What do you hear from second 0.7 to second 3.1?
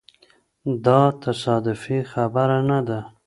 دا تصادفي خبره نه ده.